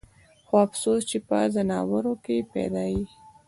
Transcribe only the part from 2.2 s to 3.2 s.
کښې پېدا ئې